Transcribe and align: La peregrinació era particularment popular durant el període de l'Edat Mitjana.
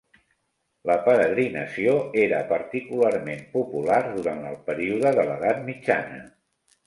La 0.89 0.93
peregrinació 1.07 1.91
era 2.21 2.39
particularment 2.53 3.45
popular 3.57 4.01
durant 4.15 4.41
el 4.53 4.57
període 4.71 5.11
de 5.19 5.27
l'Edat 5.29 5.61
Mitjana. 5.69 6.19